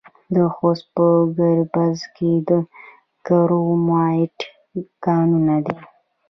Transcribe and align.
د 0.35 0.37
خوست 0.55 0.85
په 0.95 1.05
ګربز 1.37 1.99
کې 2.15 2.31
د 2.49 2.51
کرومایټ 3.25 4.37
کانونه 5.05 5.55
دي. 5.65 5.77